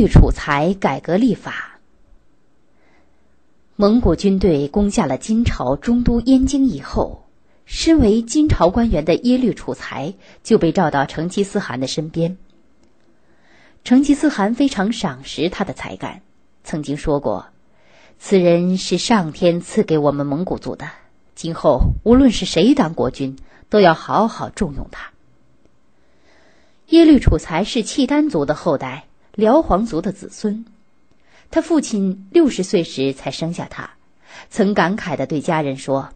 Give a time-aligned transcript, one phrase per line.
[0.00, 1.78] 律楚材改革立法。
[3.76, 7.26] 蒙古军队攻下了金朝中都燕京以后，
[7.66, 12.38] 身为金朝官员的耶律楚材就被召到成吉思汗的身边。
[13.84, 16.22] 成吉思汗非常赏识他的才干，
[16.64, 17.48] 曾经说过
[18.18, 20.88] ：“此人是上天赐给我们蒙古族的，
[21.34, 23.36] 今后无论是谁当国君，
[23.68, 25.10] 都要好好重用他。”
[26.88, 29.04] 耶律楚材是契丹族的后代，
[29.34, 30.64] 辽皇族的子孙。
[31.50, 33.90] 他父亲六十岁时才生下他，
[34.50, 36.10] 曾感慨的对家人说：“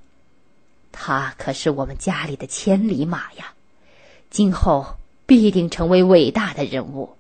[0.93, 3.53] 他可是我们家里的千里马呀，
[4.31, 4.95] 今后
[5.27, 7.17] 必定成为伟大的人物。”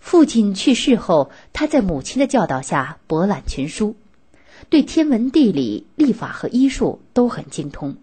[0.00, 3.94] 父亲去世后，他在母亲的教导下博览群书，
[4.70, 7.96] 对天文、地理、历法和医术都很精通。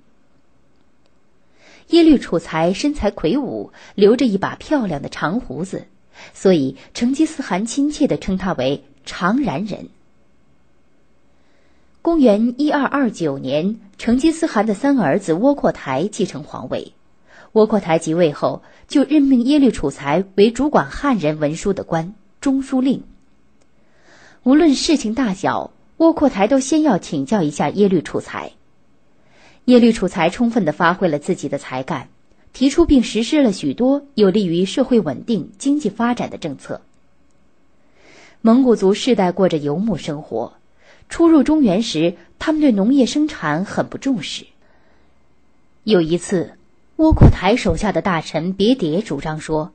[1.88, 5.88] 耶律楚材身材魁梧，留着一把漂亮的长胡子，
[6.34, 9.90] 所以成吉思汗亲切地称他为长髯人。
[12.02, 16.94] 公元一二二九年，成吉思汗的三儿子窝阔台继承皇位。
[17.52, 23.04] 窝阔台即位后，就任命耶律楚材为主管汉人文书的官中书令。
[24.44, 28.52] 无论事情大小，窝阔台都先要请教一下耶律楚材。
[29.66, 32.08] 耶律楚材充分地发挥了自己的才干，
[32.58, 36.82] 提出并实施了许多有利于社会稳定、经济发展的政策。
[38.42, 40.54] 蒙古族世代过着游牧生活，
[41.08, 44.48] 初入中原时，他们对农业生产很不重视。
[45.84, 46.54] 有一次。
[46.96, 49.72] 窝阔台手下的大臣别迭主张说：“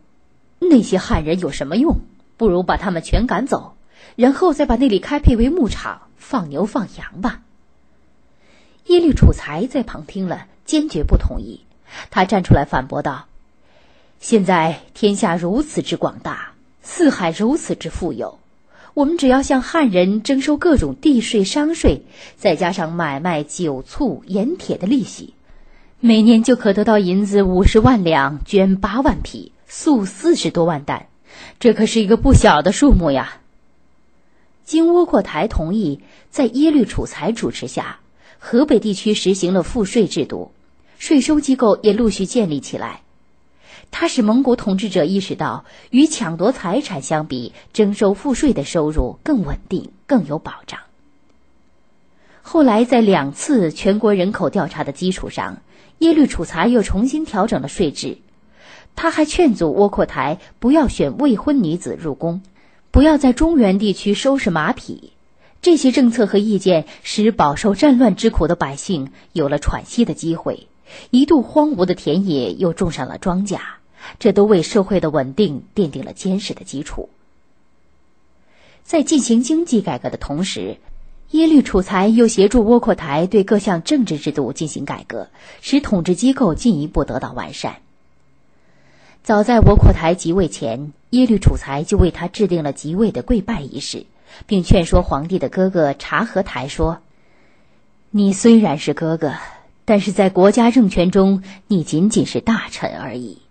[0.58, 2.00] 那些汉人有什么用？
[2.36, 3.76] 不如把他们全赶走，
[4.16, 7.42] 然后再把那里开辟为牧场，放牛放羊吧。”
[8.86, 11.60] 耶律楚材在旁听了，坚决不同意。
[12.10, 13.26] 他站出来反驳道
[14.20, 18.38] ：“现在天下如此之广大，四海如此之富有，
[18.94, 22.02] 我们只要向汉人征收各种地税、商税，
[22.36, 25.34] 再加上买卖酒醋盐铁的利息。”
[26.04, 31.06] 每年就可得到银子五十万两，绢八万匹，粟四十多万担，
[31.60, 33.36] 这可是一个不小的数目呀。
[34.64, 38.00] 经窝阔台同意，在耶律楚材主持下，
[38.40, 40.50] 河北地区实行了赋税制度，
[41.02, 43.00] 税收机构也陆续建立起来。
[43.90, 50.78] 它使蒙古统治者意识到，与抢夺财产相比，征收赋税的收入更稳定、更有保障。
[52.42, 55.62] 后来，在两次全国人口调查的基础上，
[55.98, 58.18] 耶律楚材又重新调整了税制。
[58.94, 62.42] 他还劝阻窝阔台不要选未婚女子入宫，
[62.92, 65.12] 不要在中原地区收拾马匹。
[65.62, 70.68] 这些政策和意见使饱受战乱之苦的百姓有了喘息的机会，
[71.10, 73.58] 一度荒芜的田野又种上了庄稼，
[74.18, 77.08] 这都为社会的稳定奠定了坚实的基础。
[78.82, 80.78] 在进行经济改革的同时，
[81.30, 85.28] 耶律楚材又协助窝阔台对各项政治制度进行改革，
[85.60, 87.76] 使统治机构进一步得到完善。
[89.22, 94.04] 早在窝阔台即位前，耶律楚材就为他制定了即位的跪拜仪式，
[94.46, 96.98] 并劝说皇帝的哥哥察合台说
[98.10, 99.34] ：“你虽然是哥哥，
[99.92, 103.42] 但是在国家政权中，你仅仅是大臣而已。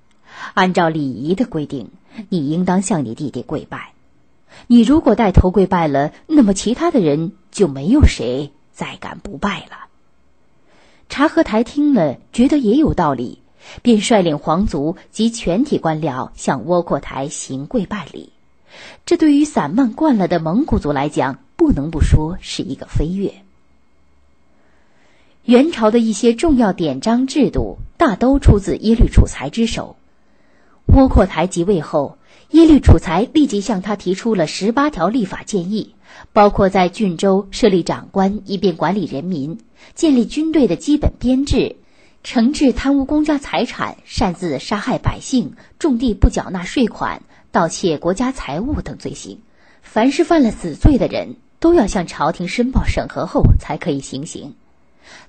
[0.55, 1.91] 按照礼仪的规定，
[2.29, 3.93] 你应当向你弟弟跪拜。”
[4.65, 9.85] 你如果带头跪拜了，那么其他的人就没有谁再敢不拜了。
[11.09, 13.43] 察合台听了，觉得也有道理，
[13.83, 18.33] 便率领皇族及全体官僚向窝阔台行跪拜礼。
[19.05, 23.31] 这对于散漫惯了的蒙古族来讲，不能不说是一个飞跃。
[25.45, 29.95] 元朝的一些重要典章制度，大都出自耶律楚材之手。
[30.85, 32.17] 窝阔台即位后。
[32.51, 35.95] 耶律楚材立即向他提出了十八条立法建议，
[36.33, 39.55] 包括在郡州设立长官，以便管理人民；
[39.95, 41.77] 建立军队的基本编制；
[42.25, 49.39] 惩治贪污公家财产、擅自杀害百姓、种地不缴纳税款、盗窃国家财物等罪行。
[49.81, 54.55] 凡是犯了死罪的人，都要向朝廷申报审核后才可以行刑。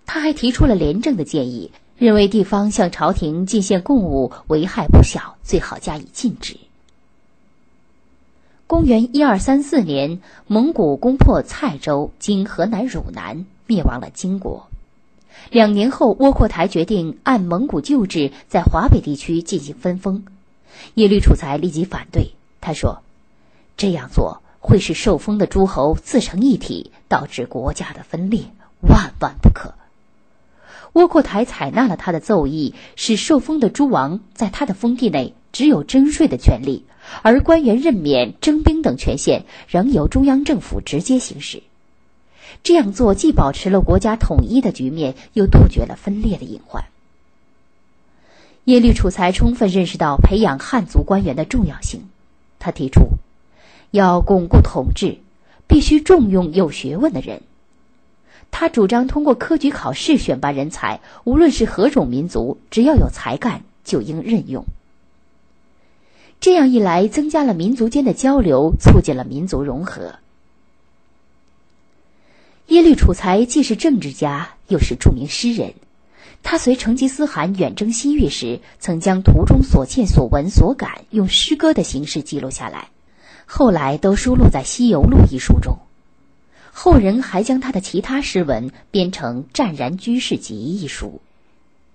[0.06, 6.56] 他还提出了廉政的建议，认为地方向朝廷进献贡物危害不小，最好加以禁止。
[8.66, 14.68] 公元一二三四年，蒙古攻破蔡州（今河南汝南），灭亡了金国。
[15.50, 20.24] 两年后，窝阔台决定按蒙古旧制，在华北地区进行分封。
[20.94, 22.32] 耶律楚材立即反对，
[22.62, 23.02] 他说
[23.76, 28.44] ：“这样做会使受封的诸侯自成一体，导致国家的分裂，
[28.82, 29.74] 万万不可。”
[30.92, 36.84] 窝阔台采纳了他的奏议，使受封的诸王在他的封地内只有征税的权利，
[37.22, 41.62] 而官员任免、征兵等权限仍由中央政府直接行使。
[42.62, 46.84] 这样做既保持了国家统一的局面，又杜绝了分裂的隐患。
[48.64, 52.02] 耶律楚材充分认识到培养汉族官员的重要性，
[52.58, 53.16] 他提出，
[53.90, 55.18] 要巩固统治，
[55.66, 57.40] 必须重用有学问的人。
[58.52, 64.64] 他主张通过科举考试选拔人才，无论是何种民族，只要有才干，就应任用。
[66.38, 70.14] 这样一来，增加了民族间的交流，促进了民族融合。
[72.68, 75.74] 耶律楚材既是政治家，又是著名诗人。
[76.42, 82.88] 他随成吉思汗远征西域时，曾将途中所见所闻所感用诗歌的形式记录下来，
[83.46, 85.78] 后来都收录在《西游录》一书中。
[86.74, 91.20] 后人还将他的其他诗文编成《湛然居士集》一书。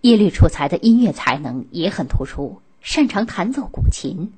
[0.01, 4.31] 耶律楚材的音乐才能也很突出，擅长弹奏古琴。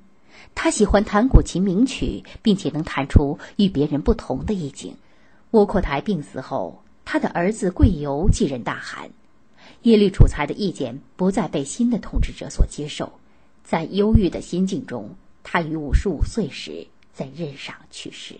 [0.55, 4.95] 他喜欢弹古琴名曲，并且能弹出与别人不同的意境。
[5.51, 9.11] 窝阔台病死后，他的儿子贵由继任大汗。
[9.83, 13.11] 耶律楚材的意见不再被新的统治者所接受，
[13.63, 18.35] 在忧郁的心境中，他于五十五岁时在任上去世。